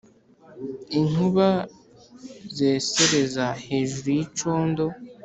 [0.99, 1.47] Inkuba
[2.57, 4.85] zesereza hejuru y’icondo